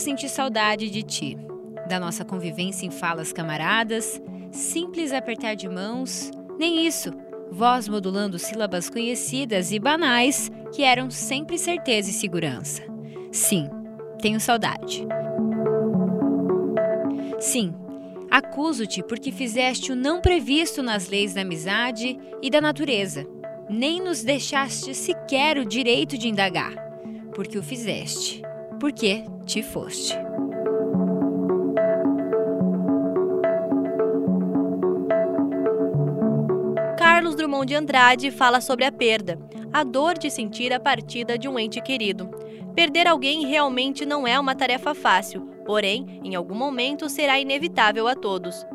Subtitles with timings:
[0.00, 1.36] para sentir saudade de ti,
[1.86, 4.18] da nossa convivência em falas camaradas,
[4.50, 7.12] simples apertar de mãos, nem isso,
[7.52, 12.82] voz modulando sílabas conhecidas e banais que eram sempre certeza e segurança.
[13.30, 13.68] Sim,
[14.22, 15.06] tenho saudade.
[17.38, 17.74] Sim,
[18.30, 23.26] acuso-te porque fizeste o não previsto nas leis da amizade e da natureza,
[23.68, 26.72] nem nos deixaste sequer o direito de indagar,
[27.34, 28.42] porque o fizeste,
[28.80, 30.16] porque te foste.
[36.96, 39.38] Carlos Drummond de Andrade fala sobre a perda,
[39.70, 42.30] a dor de sentir a partida de um ente querido.
[42.74, 48.14] Perder alguém realmente não é uma tarefa fácil, porém, em algum momento será inevitável a
[48.14, 48.66] todos.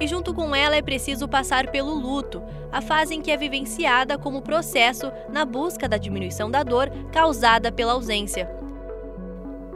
[0.00, 4.16] E junto com ela é preciso passar pelo luto, a fase em que é vivenciada
[4.16, 8.59] como processo na busca da diminuição da dor causada pela ausência.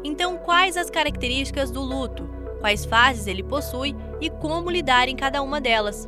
[0.04, 2.28] Então, quais as características do luto?
[2.60, 6.06] Quais fases ele possui e como lidar em cada uma delas?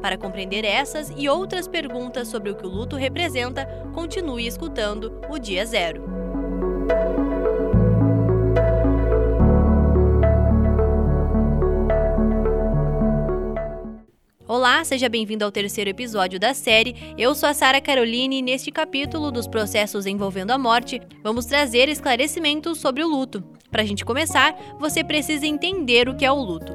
[0.00, 5.38] Para compreender essas e outras perguntas sobre o que o luto representa, continue escutando o
[5.38, 6.15] Dia Zero.
[14.56, 16.96] Olá, seja bem-vindo ao terceiro episódio da série.
[17.18, 21.90] Eu sou a Sara Caroline e neste capítulo dos processos envolvendo a morte, vamos trazer
[21.90, 23.44] esclarecimentos sobre o luto.
[23.70, 26.72] Para a gente começar, você precisa entender o que é o luto.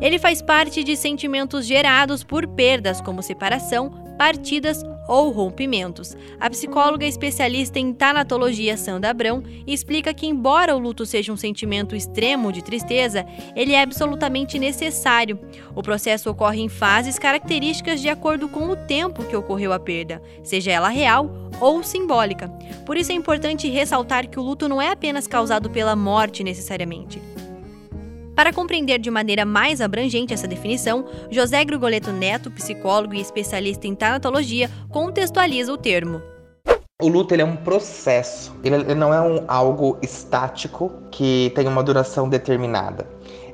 [0.00, 6.16] Ele faz parte de sentimentos gerados por perdas como separação, partidas ou rompimentos.
[6.40, 11.94] A psicóloga especialista em tanatologia Sandra Abrão explica que, embora o luto seja um sentimento
[11.94, 15.38] extremo de tristeza, ele é absolutamente necessário.
[15.74, 20.22] O processo ocorre em fases características de acordo com o tempo que ocorreu a perda,
[20.42, 22.48] seja ela real ou simbólica.
[22.84, 27.20] Por isso é importante ressaltar que o luto não é apenas causado pela morte necessariamente.
[28.34, 33.94] Para compreender de maneira mais abrangente essa definição, José Grugoleto Neto, psicólogo e especialista em
[33.94, 36.20] tanatologia, contextualiza o termo.
[37.00, 41.82] O luto ele é um processo, ele não é um, algo estático que tem uma
[41.82, 43.06] duração determinada.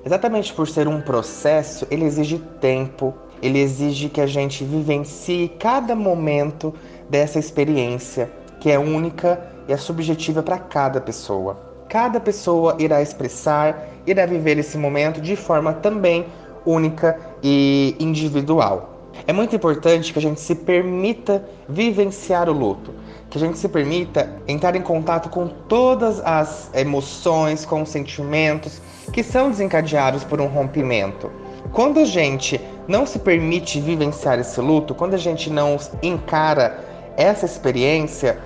[0.05, 5.95] Exatamente por ser um processo, ele exige tempo, ele exige que a gente vivencie cada
[5.95, 6.75] momento
[7.09, 11.70] dessa experiência, que é única e é subjetiva para cada pessoa.
[11.91, 16.25] Cada pessoa irá expressar, irá viver esse momento de forma também
[16.65, 19.11] única e individual.
[19.27, 22.95] É muito importante que a gente se permita vivenciar o luto,
[23.29, 28.81] que a gente se permita entrar em contato com todas as emoções, com os sentimentos
[29.13, 31.29] que são desencadeados por um rompimento.
[31.73, 36.85] Quando a gente não se permite vivenciar esse luto, quando a gente não encara
[37.17, 38.39] essa experiência,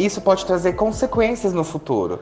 [0.00, 2.18] isso pode trazer consequências no futuro.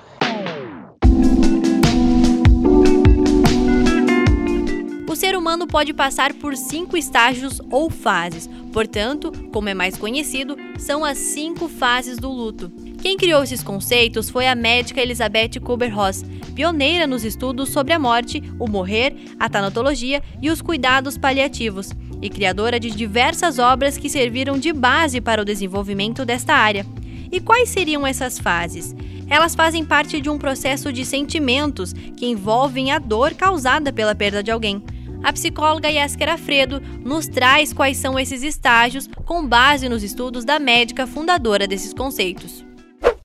[5.37, 11.19] Humano pode passar por cinco estágios ou fases, portanto, como é mais conhecido, são as
[11.19, 12.73] cinco fases do luto.
[13.03, 18.43] Quem criou esses conceitos foi a médica Elizabeth Kubler-Ross, pioneira nos estudos sobre a morte,
[18.59, 21.91] o morrer, a tanatologia e os cuidados paliativos,
[22.23, 26.87] e criadora de diversas obras que serviram de base para o desenvolvimento desta área.
[27.31, 28.97] E quais seriam essas fases?
[29.29, 34.43] Elas fazem parte de um processo de sentimentos que envolvem a dor causada pela perda
[34.43, 34.83] de alguém.
[35.23, 40.59] A psicóloga Yasker Afredo nos traz quais são esses estágios com base nos estudos da
[40.59, 42.65] médica fundadora desses conceitos.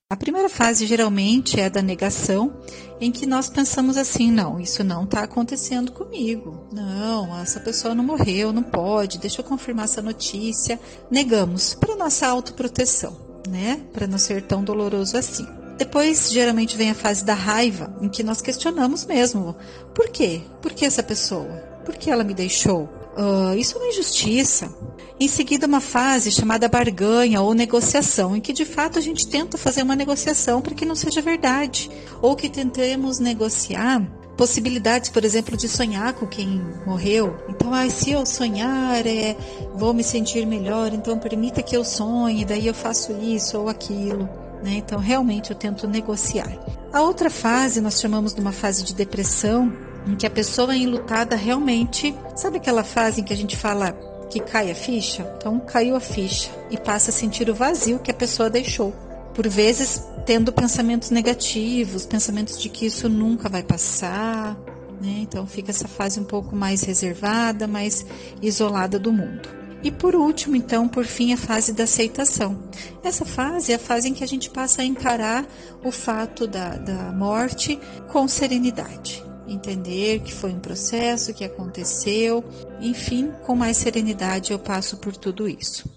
[0.08, 2.54] A primeira fase geralmente é da negação,
[3.02, 6.68] em que nós pensamos assim: não, isso não está acontecendo comigo.
[6.72, 10.80] Não, essa pessoa não morreu, não pode, deixa eu confirmar essa notícia.
[11.10, 13.18] Negamos para nossa autoproteção,
[13.50, 13.82] né?
[13.94, 15.48] Para não ser tão doloroso assim.
[15.78, 19.56] Depois, geralmente, vem a fase da raiva, em que nós questionamos mesmo:
[19.94, 20.42] por quê?
[20.62, 21.75] Por que essa pessoa?
[21.86, 22.90] Por que ela me deixou?
[23.16, 24.74] Uh, isso é uma injustiça.
[25.18, 29.58] Em seguida, uma fase chamada barganha ou negociação, em que de fato a gente tenta
[29.58, 31.90] fazer uma negociação para que não seja verdade,
[32.22, 34.02] ou que tentemos negociar
[34.36, 37.38] possibilidades, por exemplo, de sonhar com quem morreu.
[37.48, 39.38] Então, ah, se eu sonhar, é,
[39.76, 44.28] vou me sentir melhor, então permita que eu sonhe, daí eu faço isso ou aquilo.
[44.62, 44.74] Né?
[44.78, 46.52] Então, realmente eu tento negociar.
[46.92, 49.72] A outra fase nós chamamos de uma fase de depressão,
[50.08, 53.92] em que a pessoa enlutada realmente, sabe aquela fase em que a gente fala
[54.30, 55.26] que cai a ficha?
[55.38, 58.94] Então caiu a ficha e passa a sentir o vazio que a pessoa deixou.
[59.34, 64.58] Por vezes tendo pensamentos negativos, pensamentos de que isso nunca vai passar,
[65.02, 65.20] né?
[65.22, 68.06] Então fica essa fase um pouco mais reservada, mais
[68.42, 69.50] isolada do mundo.
[69.84, 72.58] E por último, então, por fim, a fase da aceitação.
[73.04, 75.46] Essa fase é a fase em que a gente passa a encarar
[75.84, 77.80] o fato da, da morte
[78.12, 79.24] com serenidade.
[79.48, 82.44] Entender que foi um processo, que aconteceu,
[82.80, 85.88] enfim, com mais serenidade eu passo por tudo isso.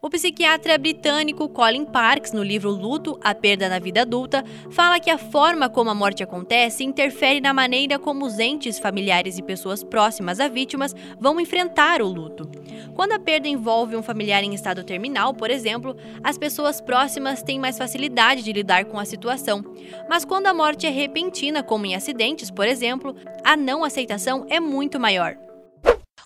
[0.00, 5.10] O psiquiatra britânico Colin Parks, no livro Luto, a perda na vida adulta, fala que
[5.10, 9.82] a forma como a morte acontece interfere na maneira como os entes familiares e pessoas
[9.82, 12.48] próximas a vítimas vão enfrentar o luto.
[12.94, 17.58] Quando a perda envolve um familiar em estado terminal, por exemplo, as pessoas próximas têm
[17.58, 19.64] mais facilidade de lidar com a situação.
[20.08, 24.60] Mas quando a morte é repentina, como em acidentes, por exemplo, a não aceitação é
[24.60, 25.47] muito maior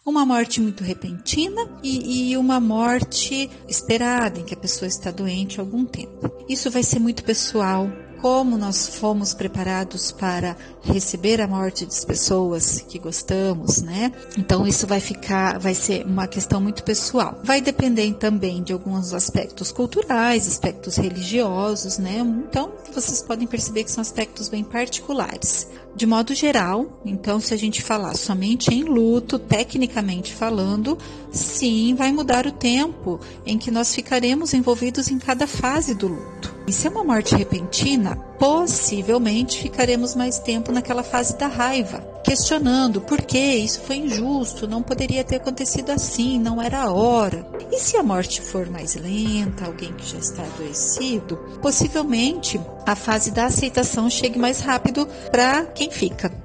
[0.05, 5.61] uma morte muito repentina e, e, uma morte esperada, em que a pessoa está doente
[5.61, 6.31] há algum tempo.
[6.49, 7.89] Isso vai ser muito pessoal.
[8.23, 14.13] Como nós fomos preparados para receber a morte das pessoas que gostamos, né?
[14.39, 17.41] Então isso vai ficar, vai ser uma questão muito pessoal.
[17.43, 22.19] Vai depender também de alguns aspectos culturais, aspectos religiosos, né?
[22.19, 25.67] Então vocês podem perceber que são aspectos bem particulares.
[25.97, 30.97] De modo geral, então, se a gente falar somente em luto, tecnicamente falando,
[31.33, 36.62] sim, vai mudar o tempo em que nós ficaremos envolvidos em cada fase do luto.
[36.73, 42.99] E se é uma morte repentina, possivelmente ficaremos mais tempo naquela fase da raiva, questionando
[42.99, 47.47] por que isso foi injusto, não poderia ter acontecido assim, não era a hora.
[47.71, 53.31] E se a morte for mais lenta, alguém que já está adoecido, possivelmente a fase
[53.33, 56.42] da aceitação chegue mais rápido para quem fica.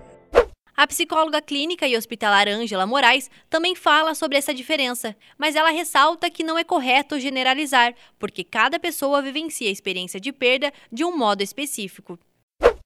[0.80, 6.30] A psicóloga clínica e hospitalar Ângela Moraes também fala sobre essa diferença, mas ela ressalta
[6.30, 11.18] que não é correto generalizar, porque cada pessoa vivencia a experiência de perda de um
[11.18, 12.20] modo específico.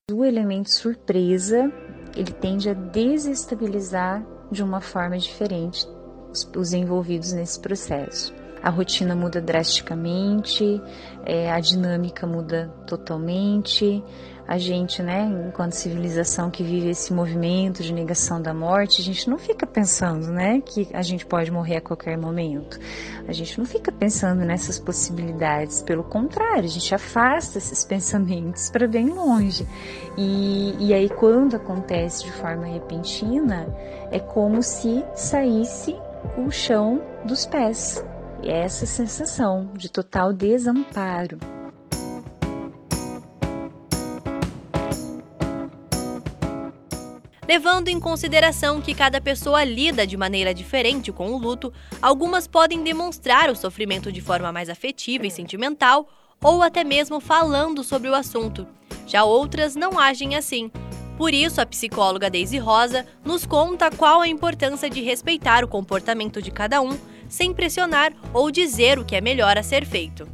[0.10, 1.70] O elemento surpresa,
[2.16, 5.86] ele tende a desestabilizar de uma forma diferente
[6.56, 8.34] os envolvidos nesse processo.
[8.64, 10.82] A rotina muda drasticamente,
[11.26, 14.02] é, a dinâmica muda totalmente,
[14.52, 19.30] a gente, né, enquanto civilização que vive esse movimento de negação da morte, a gente
[19.30, 22.78] não fica pensando, né, que a gente pode morrer a qualquer momento.
[23.26, 28.90] A gente não fica pensando nessas possibilidades, pelo contrário, a gente afasta esses pensamentos para
[28.90, 29.66] bem longe.
[30.18, 33.74] E, e aí, quando acontece de forma repentina,
[34.12, 35.96] é como se saísse
[36.38, 38.06] o chão dos pés.
[38.44, 41.61] E é essa sensação de total desamparo.
[47.52, 52.82] Levando em consideração que cada pessoa lida de maneira diferente com o luto, algumas podem
[52.82, 56.08] demonstrar o sofrimento de forma mais afetiva e sentimental,
[56.42, 58.66] ou até mesmo falando sobre o assunto.
[59.06, 60.72] Já outras não agem assim.
[61.18, 66.42] Por isso, a psicóloga Daisy Rosa nos conta qual a importância de respeitar o comportamento
[66.42, 70.26] de cada um, sem pressionar ou dizer o que é melhor a ser feito.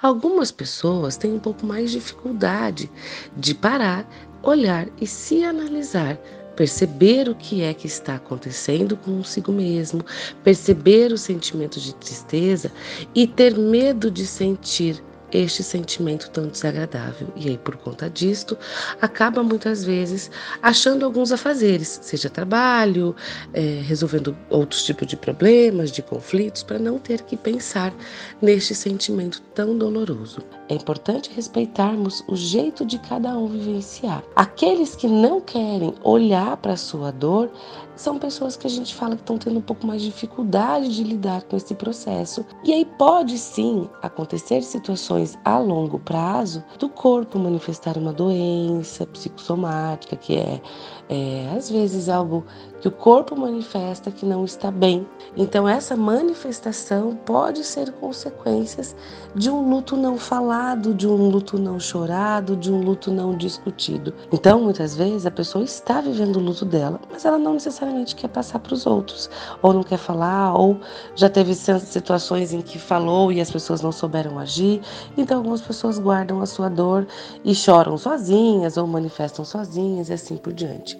[0.00, 2.88] Algumas pessoas têm um pouco mais de dificuldade
[3.36, 4.08] de parar,
[4.48, 6.18] olhar e se analisar,
[6.56, 10.04] perceber o que é que está acontecendo consigo mesmo,
[10.42, 12.72] perceber o sentimento de tristeza
[13.14, 17.28] e ter medo de sentir este sentimento tão desagradável.
[17.36, 18.56] E aí, por conta disto,
[19.00, 20.30] acaba muitas vezes
[20.62, 23.14] achando alguns afazeres, seja trabalho,
[23.52, 27.92] é, resolvendo outros tipos de problemas, de conflitos, para não ter que pensar
[28.40, 30.40] neste sentimento tão doloroso.
[30.68, 34.22] É importante respeitarmos o jeito de cada um vivenciar.
[34.36, 37.50] Aqueles que não querem olhar para a sua dor
[37.96, 41.02] são pessoas que a gente fala que estão tendo um pouco mais de dificuldade de
[41.02, 42.46] lidar com esse processo.
[42.62, 50.16] E aí pode sim acontecer situações a longo prazo do corpo manifestar uma doença psicossomática,
[50.16, 50.60] que é,
[51.08, 52.44] é às vezes algo
[52.80, 55.06] que o corpo manifesta que não está bem.
[55.36, 58.94] Então essa manifestação pode ser consequências
[59.34, 64.14] de um luto não falado, de um luto não chorado, de um luto não discutido.
[64.32, 68.28] Então muitas vezes a pessoa está vivendo o luto dela, mas ela não necessariamente quer
[68.28, 69.28] passar para os outros,
[69.62, 70.80] ou não quer falar, ou
[71.14, 74.80] já teve situações em que falou e as pessoas não souberam agir.
[75.16, 77.06] Então, algumas pessoas guardam a sua dor
[77.44, 80.98] e choram sozinhas ou manifestam sozinhas e assim por diante.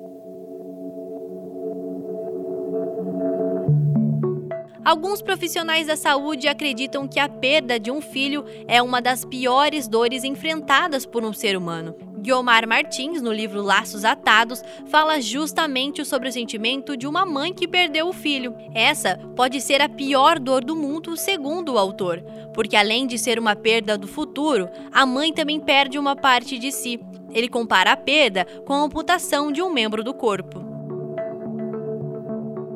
[4.89, 9.87] Alguns profissionais da saúde acreditam que a perda de um filho é uma das piores
[9.87, 11.95] dores enfrentadas por um ser humano.
[12.17, 17.69] Guiomar Martins, no livro Laços Atados, fala justamente sobre o sentimento de uma mãe que
[17.69, 18.55] perdeu o filho.
[18.75, 22.23] Essa pode ser a pior dor do mundo, segundo o autor,
[22.55, 26.73] porque além de ser uma perda do futuro, a mãe também perde uma parte de
[26.73, 26.99] si.
[27.31, 30.68] Ele compara a perda com a amputação de um membro do corpo.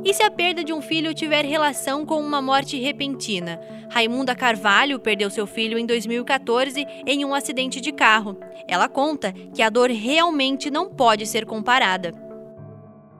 [0.05, 3.61] E se a perda de um filho tiver relação com uma morte repentina?
[3.89, 8.37] Raimunda Carvalho perdeu seu filho em 2014 em um acidente de carro.
[8.67, 12.13] Ela conta que a dor realmente não pode ser comparada.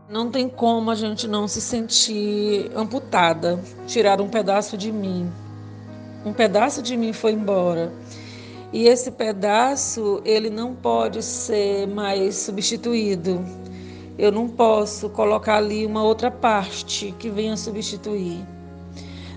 [0.09, 5.31] Não tem como a gente não se sentir amputada, tirar um pedaço de mim.
[6.27, 7.93] Um pedaço de mim foi embora.
[8.73, 13.41] E esse pedaço, ele não pode ser mais substituído
[14.23, 18.47] eu não posso colocar ali uma outra parte que venha substituir.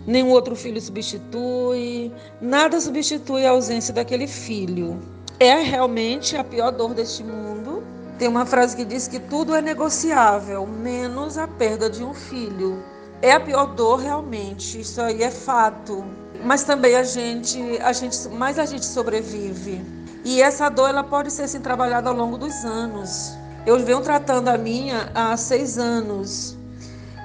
[0.05, 4.99] Nenhum outro filho substitui, nada substitui a ausência daquele filho.
[5.39, 7.83] É realmente a pior dor deste mundo.
[8.19, 12.77] Tem uma frase que diz que tudo é negociável, menos a perda de um filho.
[13.23, 16.05] É a pior dor realmente, isso aí é fato.
[16.43, 19.83] Mas também a gente, a gente, mais a gente sobrevive.
[20.23, 23.35] E essa dor ela pode ser assim, trabalhada ao longo dos anos.
[23.65, 26.55] Eu venho tratando a minha há seis anos.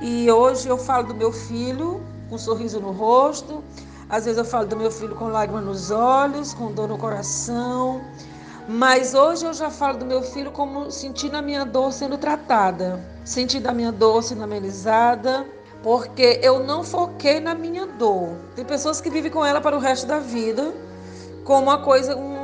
[0.00, 3.62] E hoje eu falo do meu filho com um sorriso no rosto,
[4.08, 8.00] às vezes eu falo do meu filho com lágrimas nos olhos, com dor no coração,
[8.66, 13.04] mas hoje eu já falo do meu filho como sentindo a minha dor sendo tratada,
[13.24, 15.46] sentindo a minha dor sendo amenizada,
[15.82, 18.30] porque eu não foquei na minha dor.
[18.56, 20.72] Tem pessoas que vivem com ela para o resto da vida,
[21.44, 22.39] como uma coisa, um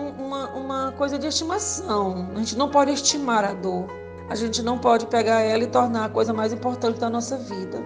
[0.67, 2.29] uma coisa de estimação.
[2.35, 3.87] A gente não pode estimar a dor.
[4.29, 7.81] A gente não pode pegar ela e tornar a coisa mais importante da nossa vida.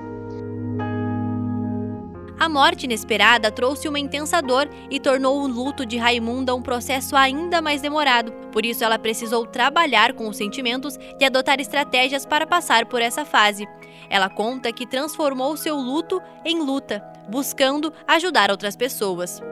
[2.39, 7.15] A morte inesperada trouxe uma intensa dor e tornou o luto de Raimunda um processo
[7.15, 8.33] ainda mais demorado.
[8.51, 13.27] Por isso, ela precisou trabalhar com os sentimentos e adotar estratégias para passar por essa
[13.27, 13.69] fase.
[14.09, 19.43] Ela conta que transformou seu luto em luta, buscando ajudar outras pessoas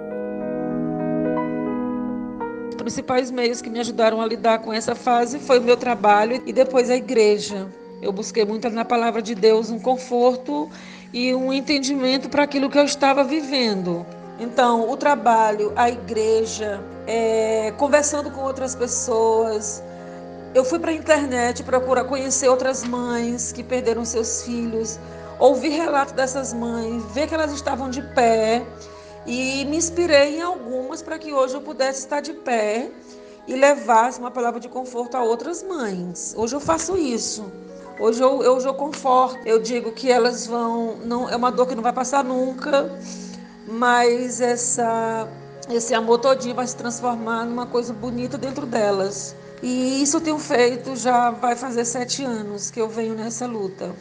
[2.79, 6.53] principais meios que me ajudaram a lidar com essa fase foi o meu trabalho e
[6.53, 7.67] depois a igreja.
[8.01, 10.71] Eu busquei muito na palavra de Deus um conforto
[11.13, 14.07] e um entendimento para aquilo que eu estava vivendo.
[14.39, 19.83] Então, o trabalho, a igreja, é, conversando com outras pessoas.
[20.55, 24.99] Eu fui para a internet procurar conhecer outras mães que perderam seus filhos,
[25.39, 28.65] ouvir relatos dessas mães, ver que elas estavam de pé
[29.29, 32.91] e me inspirei em algumas para que hoje eu pudesse estar de pé
[33.47, 36.35] e levasse uma palavra de conforto a outras mães.
[36.35, 37.53] Hoje eu faço isso.
[38.01, 41.75] Hoje eu, eu, eu conforto, eu digo que elas vão, não é uma dor que
[41.75, 42.91] não vai passar nunca,
[43.67, 45.29] mas essa,
[45.69, 49.37] esse amor todinho vai se transformar numa coisa bonita dentro delas.
[49.63, 53.95] E isso eu tenho feito já vai fazer sete anos que eu venho nessa luta.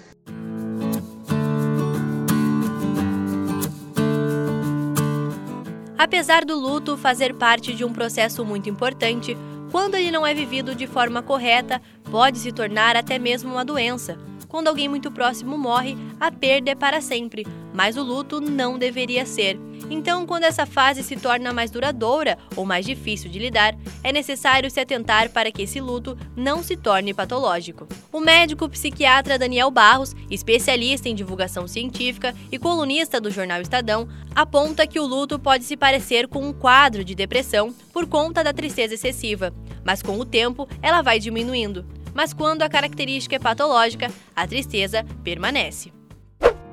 [5.97, 9.35] Apesar do luto fazer parte de um processo muito importante,
[9.71, 14.17] quando ele não é vivido de forma correta, pode se tornar até mesmo uma doença.
[14.47, 19.25] Quando alguém muito próximo morre, a perda é para sempre, mas o luto não deveria
[19.25, 19.59] ser.
[19.89, 24.71] Então, quando essa fase se torna mais duradoura ou mais difícil de lidar, é necessário
[24.71, 27.87] se atentar para que esse luto não se torne patológico.
[28.11, 34.87] O médico psiquiatra Daniel Barros, especialista em divulgação científica e colunista do jornal Estadão, aponta
[34.87, 38.93] que o luto pode se parecer com um quadro de depressão por conta da tristeza
[38.93, 44.47] excessiva, mas com o tempo ela vai diminuindo mas quando a característica é patológica, a
[44.47, 45.93] tristeza permanece.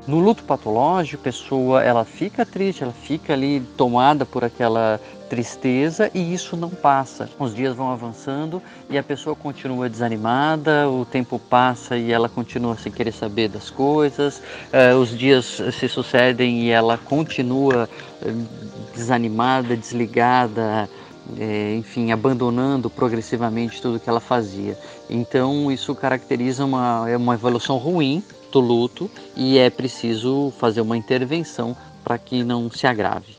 [0.06, 4.98] No luto patológico, a pessoa ela fica triste, ela fica ali tomada por aquela
[5.28, 7.28] tristeza e isso não passa.
[7.38, 12.74] Os dias vão avançando e a pessoa continua desanimada, o tempo passa e ela continua
[12.78, 17.86] sem querer saber das coisas, uh, os dias se sucedem e ela continua
[18.22, 20.88] uh, desanimada, desligada,
[21.38, 24.78] é, enfim, abandonando progressivamente tudo que ela fazia.
[25.08, 30.96] Então, isso caracteriza uma, é uma evolução ruim do luto e é preciso fazer uma
[30.96, 33.36] intervenção para que não se agrave.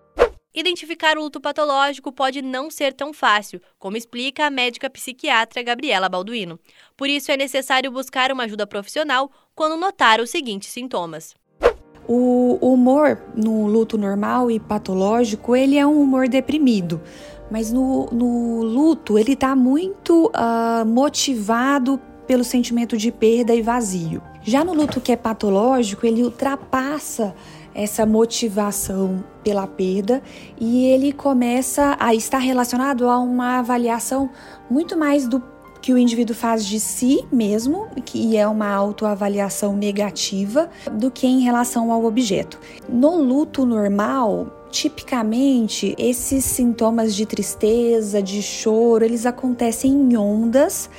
[0.54, 6.08] Identificar o luto patológico pode não ser tão fácil, como explica a médica psiquiatra Gabriela
[6.08, 6.58] Balduino.
[6.96, 11.36] Por isso, é necessário buscar uma ajuda profissional quando notar os seguintes sintomas.
[12.08, 17.02] O humor no luto normal e patológico, ele é um humor deprimido.
[17.50, 24.22] Mas no, no luto, ele está muito uh, motivado pelo sentimento de perda e vazio.
[24.42, 27.36] Já no luto que é patológico, ele ultrapassa
[27.74, 30.24] essa motivação pela perda
[30.60, 34.30] e ele começa a estar relacionado a uma avaliação
[34.70, 35.44] muito mais do
[35.86, 41.42] que o indivíduo faz de si mesmo, que é uma autoavaliação negativa, do que em
[41.42, 42.60] relação ao objeto.
[42.90, 50.90] No luto normal, tipicamente esses sintomas de tristeza, de choro, eles acontecem em ondas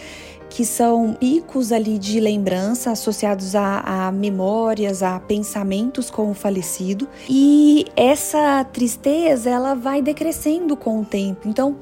[0.48, 7.08] que são picos ali de lembrança associados a, a memórias, a pensamentos com o falecido.
[7.28, 11.48] E essa tristeza ela vai decrescendo com o tempo.
[11.48, 11.76] Então,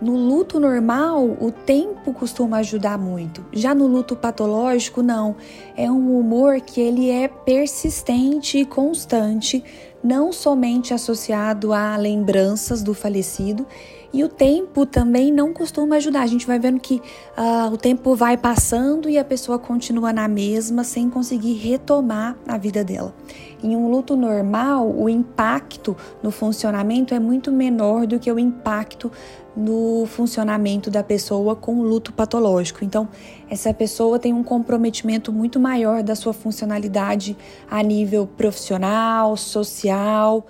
[0.00, 3.44] no luto normal, o tempo costuma ajudar muito.
[3.52, 5.36] Já no luto patológico, não.
[5.76, 9.62] É um humor que ele é persistente e constante,
[10.02, 13.66] não somente associado a lembranças do falecido,
[14.12, 16.22] e o tempo também não costuma ajudar.
[16.22, 16.96] A gente vai vendo que
[17.36, 22.58] uh, o tempo vai passando e a pessoa continua na mesma, sem conseguir retomar a
[22.58, 23.14] vida dela.
[23.62, 29.12] Em um luto normal, o impacto no funcionamento é muito menor do que o impacto
[29.56, 32.84] no funcionamento da pessoa com o luto patológico.
[32.84, 33.08] Então,
[33.50, 37.36] essa pessoa tem um comprometimento muito maior da sua funcionalidade
[37.70, 40.46] a nível profissional, social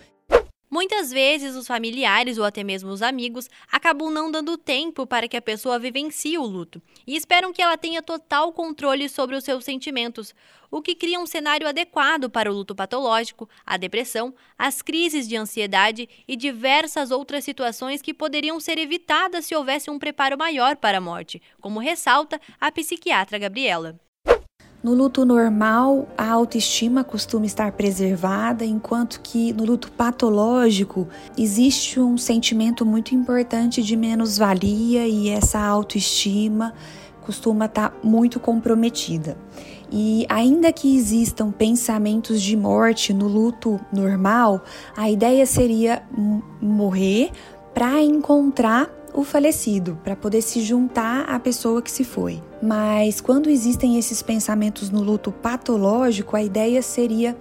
[0.70, 5.36] Muitas vezes, os familiares ou até mesmo os amigos acabam não dando tempo para que
[5.36, 9.64] a pessoa vivencie o luto e esperam que ela tenha total controle sobre os seus
[9.64, 10.32] sentimentos,
[10.70, 15.34] o que cria um cenário adequado para o luto patológico, a depressão, as crises de
[15.34, 20.98] ansiedade e diversas outras situações que poderiam ser evitadas se houvesse um preparo maior para
[20.98, 23.98] a morte, como ressalta a psiquiatra Gabriela.
[24.82, 31.06] No luto normal, a autoestima costuma estar preservada, enquanto que no luto patológico
[31.36, 36.72] existe um sentimento muito importante de menos-valia e essa autoestima
[37.20, 39.36] costuma estar muito comprometida.
[39.92, 44.64] E ainda que existam pensamentos de morte no luto normal,
[44.96, 46.02] a ideia seria
[46.58, 47.32] morrer
[47.74, 52.42] para encontrar o falecido, para poder se juntar à pessoa que se foi.
[52.62, 57.36] Mas quando existem esses pensamentos no luto patológico, a ideia seria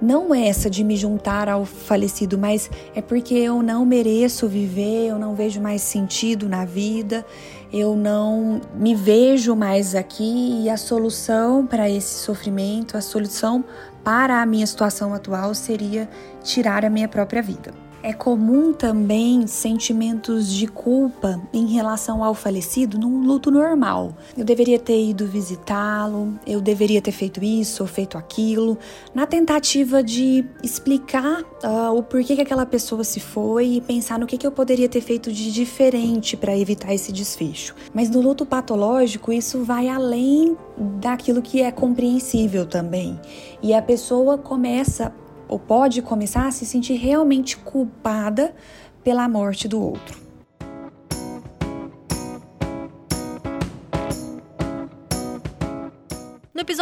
[0.00, 5.18] não essa de me juntar ao falecido, mas é porque eu não mereço viver, eu
[5.18, 7.24] não vejo mais sentido na vida,
[7.72, 13.64] eu não me vejo mais aqui e a solução para esse sofrimento, a solução
[14.02, 16.08] para a minha situação atual seria
[16.42, 17.83] tirar a minha própria vida.
[18.06, 24.14] É comum também sentimentos de culpa em relação ao falecido num luto normal.
[24.36, 28.76] Eu deveria ter ido visitá-lo, eu deveria ter feito isso ou feito aquilo,
[29.14, 34.26] na tentativa de explicar uh, o porquê que aquela pessoa se foi e pensar no
[34.26, 37.74] que, que eu poderia ter feito de diferente para evitar esse desfecho.
[37.94, 40.58] Mas no luto patológico, isso vai além
[41.00, 43.18] daquilo que é compreensível também.
[43.62, 45.10] E a pessoa começa
[45.48, 48.54] ou pode começar a se sentir realmente culpada
[49.02, 50.23] pela morte do outro.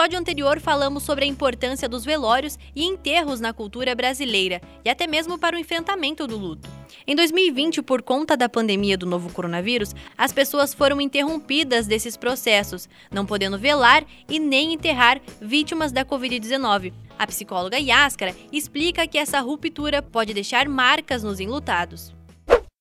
[0.02, 5.06] Episódio anterior, falamos sobre a importância dos velórios e enterros na cultura brasileira e até
[5.06, 6.68] mesmo para o enfrentamento do luto.
[7.06, 12.88] Em 2020, por conta da pandemia do novo coronavírus, as pessoas foram interrompidas desses processos,
[13.12, 16.92] não podendo velar e nem enterrar vítimas da Covid-19.
[17.16, 22.12] A psicóloga Yáscara explica que essa ruptura pode deixar marcas nos enlutados.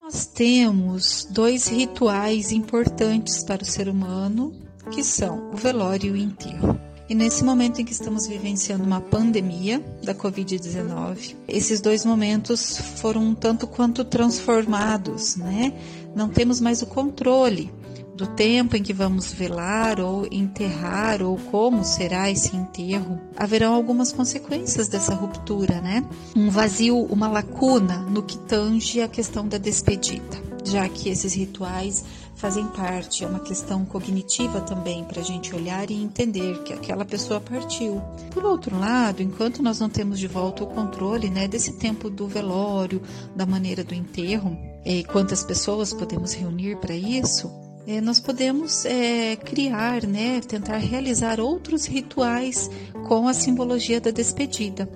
[0.02, 4.52] Nós temos dois rituais importantes para o ser humano,
[4.92, 6.81] que são o velório e o enterro.
[7.12, 13.21] E nesse momento em que estamos vivenciando uma pandemia da Covid-19, esses dois momentos foram
[13.21, 15.74] um tanto quanto transformados, né?
[16.15, 17.69] Não temos mais o controle
[18.15, 24.13] do tempo em que vamos velar ou enterrar ou como será esse enterro, haverão algumas
[24.13, 26.06] consequências dessa ruptura, né?
[26.34, 32.06] Um vazio, uma lacuna no que tange a questão da despedida, já que esses rituais
[32.42, 37.06] fazem parte, é uma questão cognitiva também para a gente olhar e entender que aquela
[37.06, 38.02] pessoa partiu.
[38.32, 42.28] Por outro lado, enquanto nós não temos de volta o controle né, desse tempo do
[42.28, 43.00] velório,
[43.36, 47.52] da maneira do enterro, e quantas pessoas podemos reunir para isso,
[47.86, 52.72] é, nós podemos é, criar, né, tentar realizar outros rituais
[53.08, 54.90] com a simbologia da despedida.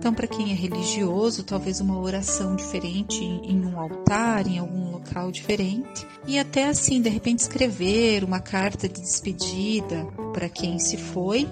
[0.00, 5.30] Então, para quem é religioso, talvez uma oração diferente em um altar, em algum local
[5.30, 11.46] diferente, e até assim, de repente, escrever uma carta de despedida para quem se foi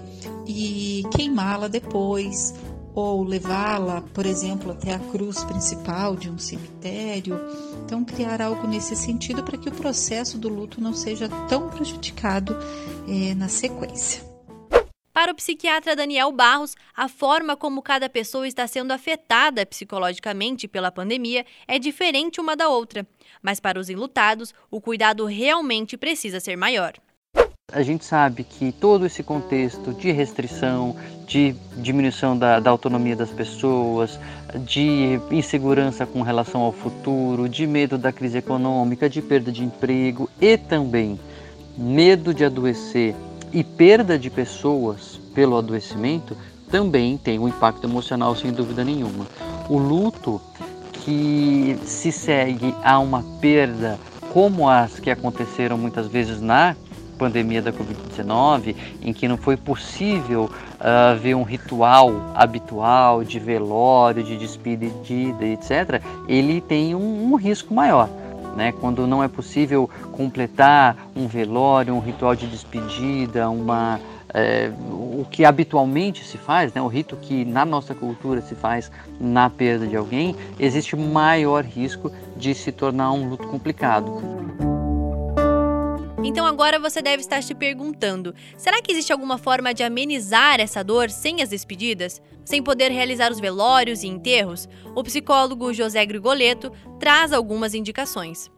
[0.47, 2.55] e queimá-la depois,
[2.95, 7.39] ou levá-la, por exemplo, até a cruz principal de um cemitério.
[7.85, 12.57] Então, criar algo nesse sentido para que o processo do luto não seja tão prejudicado
[13.07, 14.28] eh, na sequência.
[15.19, 20.93] Para o psiquiatra Daniel Barros, a forma como cada pessoa está sendo afetada psicologicamente pela
[20.93, 23.05] pandemia é diferente uma da outra.
[23.41, 26.93] Mas para os enlutados, o cuidado realmente precisa ser maior.
[27.69, 30.95] A gente sabe que todo esse contexto de restrição,
[31.27, 34.17] de diminuição da, da, autonomia das pessoas,
[34.65, 40.29] de insegurança com relação ao futuro, de medo da crise econômica, de perda de emprego
[40.39, 41.19] e também
[41.77, 43.13] medo de adoecer
[43.51, 46.35] e perda de pessoas pelo adoecimento
[46.69, 49.25] também tem um impacto emocional sem dúvida nenhuma.
[49.67, 50.39] O luto
[50.91, 53.99] que se segue a uma perda
[54.31, 56.75] como as que aconteceram muitas vezes na
[57.17, 64.23] pandemia da Covid-19, em que não foi possível uh, ver um ritual habitual de velório,
[64.23, 68.09] de despedida, etc., ele tem um, um risco maior.
[68.55, 68.71] Né?
[68.71, 73.99] Quando não é possível completar um velório, um ritual de despedida, uma,
[74.33, 78.91] é, o que habitualmente se faz, né, o rito que na nossa cultura se faz
[79.19, 84.68] na perda de alguém, existe maior risco de se tornar um luto complicado.
[86.23, 90.83] Então agora você deve estar se perguntando: será que existe alguma forma de amenizar essa
[90.83, 92.21] dor sem as despedidas?
[92.43, 94.67] Sem poder realizar os velórios e enterros?
[94.95, 98.49] O psicólogo José Grigoleto traz algumas indicações.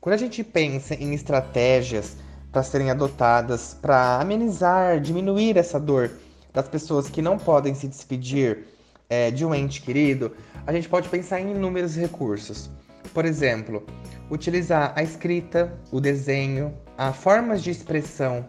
[0.00, 2.16] Quando a gente pensa em estratégias
[2.50, 6.10] para serem adotadas para amenizar, diminuir essa dor
[6.52, 8.66] das pessoas que não podem se despedir
[9.08, 10.32] é, de um ente querido,
[10.66, 12.68] a gente pode pensar em inúmeros recursos.
[13.14, 13.86] Por exemplo,
[14.30, 16.74] utilizar a escrita, o desenho,
[17.08, 18.44] as formas de expressão.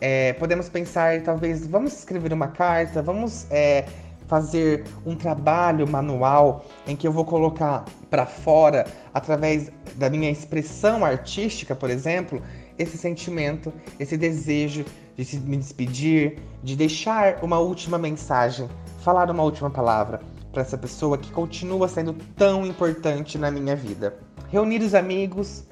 [0.00, 3.84] É, podemos pensar, talvez, vamos escrever uma carta, vamos é,
[4.26, 11.04] fazer um trabalho manual em que eu vou colocar para fora, através da minha expressão
[11.04, 12.42] artística, por exemplo,
[12.78, 14.84] esse sentimento, esse desejo
[15.16, 18.68] de se me despedir, de deixar uma última mensagem,
[19.00, 20.20] falar uma última palavra
[20.52, 24.16] para essa pessoa que continua sendo tão importante na minha vida.
[24.50, 25.64] Reunir os amigos,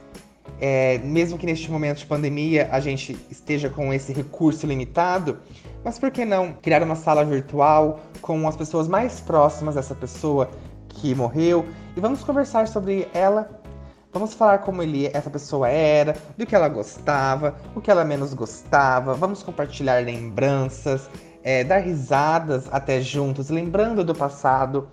[0.61, 5.39] é, mesmo que neste momento de pandemia a gente esteja com esse recurso limitado,
[5.85, 10.51] mas por que não criar uma sala virtual com as pessoas mais próximas dessa pessoa
[10.89, 13.63] que morreu e vamos conversar sobre ela
[14.13, 18.35] Vamos falar como ele, essa pessoa era, do que ela gostava, o que ela menos
[18.35, 19.15] gostava.
[19.15, 21.09] Vamos compartilhar lembranças,
[21.43, 24.87] é, dar risadas até juntos, lembrando do passado.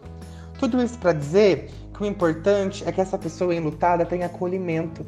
[0.57, 5.05] Tudo isso para dizer que o importante é que essa pessoa enlutada tenha acolhimento.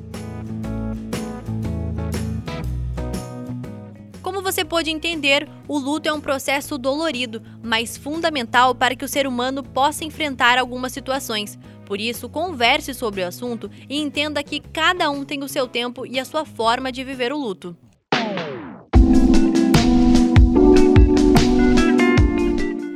[4.62, 9.26] Você pode entender, o luto é um processo dolorido, mas fundamental para que o ser
[9.26, 11.58] humano possa enfrentar algumas situações.
[11.84, 16.06] Por isso, converse sobre o assunto e entenda que cada um tem o seu tempo
[16.06, 17.76] e a sua forma de viver o luto.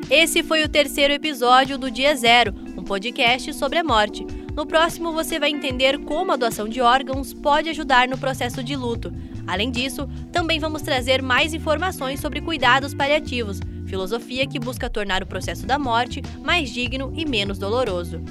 [0.08, 4.24] Esse foi o terceiro episódio do Dia Zero, um podcast sobre a morte.
[4.56, 8.74] No próximo, você vai entender como a doação de órgãos pode ajudar no processo de
[8.74, 9.14] luto.
[9.46, 15.28] Além disso, também vamos trazer mais informações sobre cuidados paliativos, filosofia que busca tornar o
[15.28, 18.22] processo da morte mais digno e menos doloroso.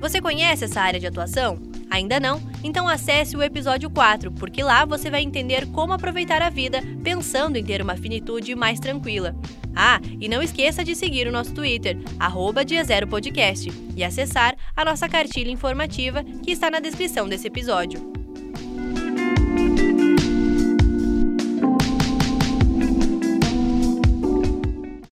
[0.00, 1.56] Você conhece essa área de atuação?
[1.88, 2.42] Ainda não?
[2.62, 7.56] Então acesse o episódio 4, porque lá você vai entender como aproveitar a vida pensando
[7.56, 9.34] em ter uma finitude mais tranquila.
[9.80, 14.84] Ah, e não esqueça de seguir o nosso Twitter, arroba Dia Podcast, e acessar a
[14.84, 18.17] nossa cartilha informativa que está na descrição desse episódio.